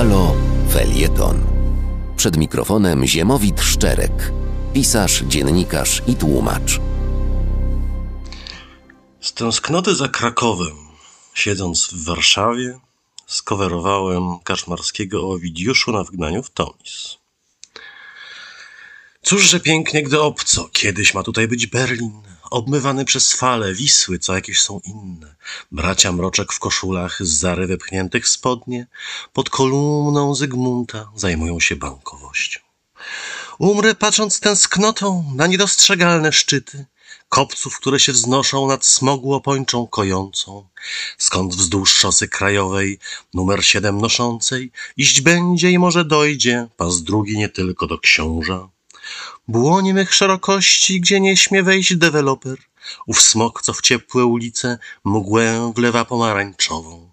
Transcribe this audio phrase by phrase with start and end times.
[0.00, 0.34] Halo
[0.72, 1.46] Felieton.
[2.16, 4.32] Przed mikrofonem Ziemowit Szczerek,
[4.72, 6.80] pisarz, dziennikarz i tłumacz.
[9.20, 10.76] Z tęsknoty za Krakowem,
[11.34, 12.78] siedząc w Warszawie,
[13.26, 15.38] skowerowałem Kaszmarskiego o
[15.92, 17.16] na wygnaniu w Tomis.
[19.22, 24.60] Cóżże pięknie, gdy obco, kiedyś ma tutaj być Berlin, obmywany przez fale, Wisły, co jakieś
[24.60, 25.34] są inne.
[25.72, 28.86] Bracia mroczek w koszulach z zary wepchniętych spodnie,
[29.32, 32.60] pod kolumną Zygmunta zajmują się bankowością.
[33.58, 36.86] Umrę patrząc tęsknotą na niedostrzegalne szczyty,
[37.28, 40.68] kopców, które się wznoszą nad smogu opończą kojącą,
[41.18, 42.98] skąd wzdłuż szosy krajowej
[43.34, 48.68] numer siedem noszącej iść będzie i może dojdzie pas drugi nie tylko do książa.
[49.48, 52.58] Błonie mych szerokości, gdzie nie śmie wejść deweloper,
[53.06, 57.10] ów smok, co w ciepłe ulice mgłę wlewa pomarańczową.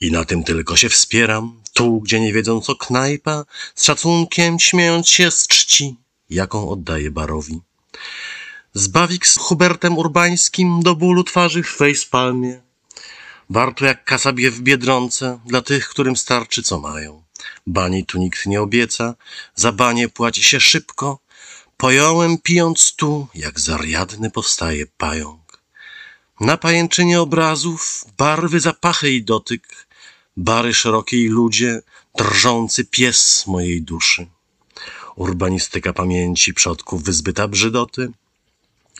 [0.00, 5.08] I na tym tylko się wspieram, tu, gdzie nie wiedzą co knajpa, z szacunkiem śmiejąc
[5.08, 5.96] się z czci,
[6.30, 7.60] jaką oddaję barowi.
[8.74, 12.62] Zbawik z Hubertem Urbańskim do bólu twarzy w facepalmie.
[13.50, 17.21] Warto jak kasabie w Biedronce dla tych, którym starczy co mają.
[17.66, 19.14] Bani tu nikt nie obieca,
[19.54, 21.18] za banie płaci się szybko.
[21.76, 25.62] Pojąłem pijąc tu, jak zariadny powstaje pająk.
[26.40, 29.86] Na pajęczynie obrazów barwy, zapachy i dotyk,
[30.36, 31.82] bary szerokie i ludzie,
[32.18, 34.26] drżący pies mojej duszy.
[35.16, 38.12] Urbanistyka pamięci przodków wyzbyta brzydoty,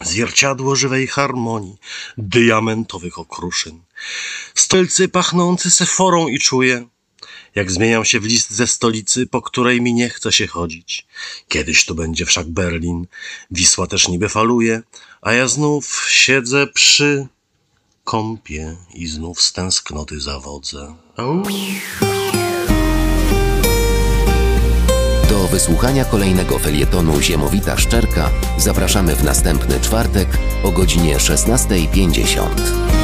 [0.00, 1.76] Zwierciadło żywej harmonii,
[2.18, 3.82] diamentowych okruszyn.
[4.54, 6.86] Stolcy pachnący seforą i czuję,
[7.54, 11.06] jak zmieniam się w list ze stolicy, po której mi nie chce się chodzić.
[11.48, 13.06] Kiedyś tu będzie wszak Berlin,
[13.50, 14.82] Wisła też niby faluje,
[15.22, 17.26] a ja znów siedzę przy
[18.04, 20.94] kąpie i znów z tęsknoty zawodzę.
[25.28, 30.28] Do wysłuchania kolejnego felietonu Ziemowita Szczerka zapraszamy w następny czwartek
[30.62, 33.01] o godzinie 16.50.